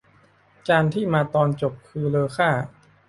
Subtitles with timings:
[0.67, 2.49] จานที่มาตอนจบคือเลอค่า